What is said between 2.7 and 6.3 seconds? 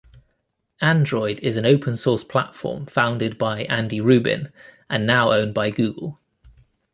founded by Andy Rubin and now owned by Google.